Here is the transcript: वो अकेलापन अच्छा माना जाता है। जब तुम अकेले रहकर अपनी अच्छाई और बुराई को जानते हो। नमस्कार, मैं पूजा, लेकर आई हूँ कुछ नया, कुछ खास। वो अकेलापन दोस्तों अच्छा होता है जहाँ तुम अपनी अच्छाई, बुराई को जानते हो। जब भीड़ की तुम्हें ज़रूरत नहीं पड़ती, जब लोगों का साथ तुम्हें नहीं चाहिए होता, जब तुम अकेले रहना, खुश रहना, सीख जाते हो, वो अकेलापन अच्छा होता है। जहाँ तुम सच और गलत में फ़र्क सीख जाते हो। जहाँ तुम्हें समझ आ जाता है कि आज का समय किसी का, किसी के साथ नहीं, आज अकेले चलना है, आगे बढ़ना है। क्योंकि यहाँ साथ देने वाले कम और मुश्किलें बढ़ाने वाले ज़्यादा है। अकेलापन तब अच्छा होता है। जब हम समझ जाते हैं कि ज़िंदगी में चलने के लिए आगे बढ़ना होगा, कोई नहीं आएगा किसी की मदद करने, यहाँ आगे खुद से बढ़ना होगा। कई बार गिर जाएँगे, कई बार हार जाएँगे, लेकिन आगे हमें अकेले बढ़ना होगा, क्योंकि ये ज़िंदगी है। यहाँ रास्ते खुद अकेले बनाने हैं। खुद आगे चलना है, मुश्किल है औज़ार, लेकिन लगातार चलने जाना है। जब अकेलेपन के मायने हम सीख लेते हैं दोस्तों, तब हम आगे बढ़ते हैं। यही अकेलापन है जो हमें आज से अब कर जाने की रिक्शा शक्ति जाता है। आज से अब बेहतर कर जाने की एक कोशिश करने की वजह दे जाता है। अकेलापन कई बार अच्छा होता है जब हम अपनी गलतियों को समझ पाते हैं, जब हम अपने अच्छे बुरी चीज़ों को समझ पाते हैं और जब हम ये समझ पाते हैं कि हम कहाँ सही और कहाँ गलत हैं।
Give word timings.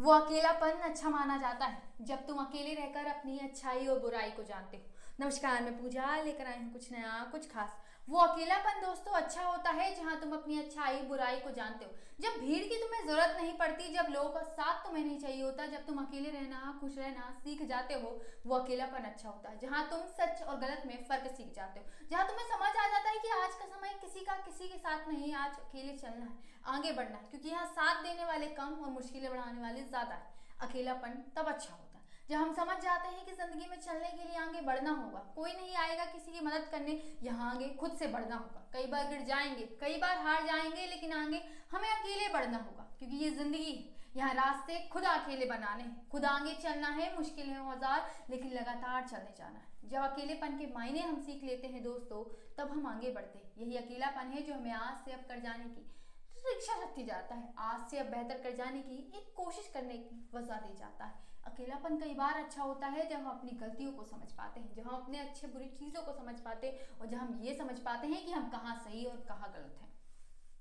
वो 0.00 0.12
अकेलापन 0.12 0.78
अच्छा 0.80 1.08
माना 1.08 1.36
जाता 1.36 1.66
है। 1.66 1.82
जब 2.00 2.26
तुम 2.26 2.38
अकेले 2.38 2.74
रहकर 2.74 3.06
अपनी 3.06 3.38
अच्छाई 3.38 3.86
और 3.86 3.98
बुराई 3.98 4.30
को 4.30 4.42
जानते 4.42 4.76
हो। 4.76 5.24
नमस्कार, 5.24 5.62
मैं 5.62 5.76
पूजा, 5.78 6.16
लेकर 6.22 6.46
आई 6.46 6.58
हूँ 6.58 6.72
कुछ 6.72 6.92
नया, 6.92 7.28
कुछ 7.32 7.50
खास। 7.50 7.76
वो 8.08 8.18
अकेलापन 8.18 8.80
दोस्तों 8.80 9.12
अच्छा 9.12 9.42
होता 9.42 9.70
है 9.70 9.94
जहाँ 9.96 10.20
तुम 10.20 10.32
अपनी 10.32 10.58
अच्छाई, 10.58 11.00
बुराई 11.02 11.36
को 11.40 11.50
जानते 11.50 11.84
हो। 11.84 11.90
जब 12.20 12.40
भीड़ 12.40 12.62
की 12.64 12.76
तुम्हें 12.76 13.06
ज़रूरत 13.06 13.36
नहीं 13.36 13.52
पड़ती, 13.52 13.92
जब 13.94 14.06
लोगों 14.10 14.30
का 14.30 14.40
साथ 14.42 14.82
तुम्हें 14.84 15.04
नहीं 15.04 15.18
चाहिए 15.18 15.42
होता, 15.42 15.66
जब 15.66 15.86
तुम 15.86 15.98
अकेले 15.98 16.30
रहना, 16.30 16.78
खुश 16.80 16.98
रहना, 16.98 17.30
सीख 17.44 17.62
जाते 17.62 17.94
हो, 17.94 18.10
वो 18.46 18.56
अकेलापन 18.56 19.04
अच्छा 19.04 19.28
होता 19.28 19.50
है। 19.50 19.58
जहाँ 19.58 19.86
तुम 19.90 20.00
सच 20.16 20.42
और 20.42 20.58
गलत 20.58 20.82
में 20.86 21.04
फ़र्क 21.04 21.30
सीख 21.36 21.54
जाते 21.54 21.80
हो। 21.80 22.08
जहाँ 22.10 22.26
तुम्हें 22.28 22.46
समझ 22.48 22.70
आ 22.76 22.86
जाता 22.88 23.10
है 23.10 23.18
कि 23.18 23.28
आज 23.36 23.54
का 23.54 23.66
समय 23.66 23.98
किसी 24.00 24.20
का, 24.20 24.34
किसी 24.40 24.68
के 24.68 24.78
साथ 24.78 25.08
नहीं, 25.08 25.32
आज 25.34 25.52
अकेले 25.52 25.96
चलना 25.98 26.24
है, 26.24 26.36
आगे 26.66 26.92
बढ़ना 26.92 27.16
है। 27.16 27.28
क्योंकि 27.30 27.48
यहाँ 27.48 27.66
साथ 27.68 28.02
देने 28.02 28.24
वाले 28.24 28.46
कम 28.58 28.74
और 28.84 28.90
मुश्किलें 28.90 29.30
बढ़ाने 29.30 29.62
वाले 29.62 29.84
ज़्यादा 29.84 30.14
है। 30.14 30.38
अकेलापन 30.60 31.22
तब 31.36 31.46
अच्छा 31.46 31.74
होता 31.74 31.98
है। 31.98 31.99
जब 32.30 32.36
हम 32.36 32.52
समझ 32.54 32.76
जाते 32.82 33.08
हैं 33.08 33.24
कि 33.26 33.32
ज़िंदगी 33.32 33.68
में 33.70 33.76
चलने 33.76 34.08
के 34.08 34.24
लिए 34.24 34.36
आगे 34.38 34.60
बढ़ना 34.60 34.90
होगा, 34.90 35.18
कोई 35.36 35.52
नहीं 35.52 35.74
आएगा 35.76 36.04
किसी 36.06 36.32
की 36.32 36.40
मदद 36.40 36.68
करने, 36.72 36.92
यहाँ 37.22 37.50
आगे 37.50 37.68
खुद 37.76 37.92
से 37.92 38.06
बढ़ना 38.08 38.36
होगा। 38.36 38.60
कई 38.72 38.86
बार 38.86 39.08
गिर 39.08 39.20
जाएँगे, 39.20 39.64
कई 39.80 39.96
बार 39.96 40.18
हार 40.18 40.44
जाएँगे, 40.46 40.86
लेकिन 40.86 41.12
आगे 41.12 41.40
हमें 41.72 41.88
अकेले 41.88 42.28
बढ़ना 42.28 42.58
होगा, 42.58 42.86
क्योंकि 42.98 43.16
ये 43.16 43.30
ज़िंदगी 43.30 43.72
है। 43.72 43.98
यहाँ 44.16 44.34
रास्ते 44.34 44.78
खुद 44.88 45.04
अकेले 45.04 45.46
बनाने 45.46 45.82
हैं। 45.82 46.08
खुद 46.08 46.24
आगे 46.24 46.54
चलना 46.54 46.88
है, 46.88 47.14
मुश्किल 47.16 47.48
है 47.48 47.58
औज़ार, 47.62 48.10
लेकिन 48.30 48.52
लगातार 48.52 49.08
चलने 49.08 49.34
जाना 49.38 49.58
है। 49.58 49.88
जब 49.88 50.02
अकेलेपन 50.02 50.56
के 50.58 50.66
मायने 50.74 51.00
हम 51.00 51.20
सीख 51.22 51.42
लेते 51.44 51.68
हैं 51.68 51.82
दोस्तों, 51.82 52.22
तब 52.58 52.70
हम 52.70 52.86
आगे 52.86 53.10
बढ़ते 53.10 53.38
हैं। 53.38 53.50
यही 53.58 53.76
अकेलापन 53.76 54.30
है 54.32 54.42
जो 54.42 54.54
हमें 54.54 54.72
आज 54.72 55.04
से 55.04 55.12
अब 55.12 55.24
कर 55.28 55.40
जाने 55.40 55.64
की 55.64 55.86
रिक्शा 56.44 56.78
शक्ति 56.80 57.04
जाता 57.04 57.34
है। 57.34 57.52
आज 57.60 57.90
से 57.90 57.98
अब 57.98 58.06
बेहतर 58.06 58.40
कर 58.42 58.56
जाने 58.56 58.80
की 58.82 58.96
एक 59.16 59.32
कोशिश 59.36 59.70
करने 59.74 59.98
की 59.98 60.28
वजह 60.34 60.56
दे 60.58 60.74
जाता 60.78 61.04
है। 61.04 61.28
अकेलापन 61.60 61.96
कई 61.98 62.14
बार 62.14 62.34
अच्छा 62.34 62.62
होता 62.62 62.86
है 62.86 63.06
जब 63.08 63.16
हम 63.16 63.26
अपनी 63.28 63.50
गलतियों 63.60 63.90
को 63.92 64.04
समझ 64.04 64.30
पाते 64.32 64.60
हैं, 64.60 64.74
जब 64.74 64.86
हम 64.86 64.94
अपने 64.96 65.18
अच्छे 65.18 65.46
बुरी 65.46 65.66
चीज़ों 65.78 66.02
को 66.02 66.12
समझ 66.12 66.34
पाते 66.40 66.66
हैं 66.66 66.98
और 66.98 67.06
जब 67.06 67.18
हम 67.18 67.38
ये 67.42 67.54
समझ 67.54 67.78
पाते 67.80 68.06
हैं 68.06 68.24
कि 68.26 68.32
हम 68.32 68.48
कहाँ 68.50 68.76
सही 68.78 69.04
और 69.04 69.16
कहाँ 69.28 69.52
गलत 69.52 69.78
हैं। 69.80 69.88